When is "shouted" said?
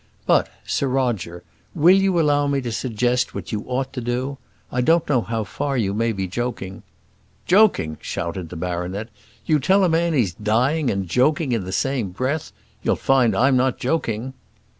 8.01-8.49